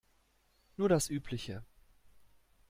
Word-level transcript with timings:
Nur 0.77 0.89
das 0.89 1.11
Übliche. 1.11 1.63